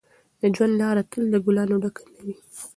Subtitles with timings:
[0.39, 2.35] د ژوند لاره تل له ګلانو ډکه نه وي.